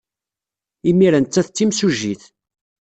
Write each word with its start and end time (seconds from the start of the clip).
Imir-a, 0.89 1.19
nettat 1.19 1.47
d 1.51 1.53
timsujjit. 1.55 2.23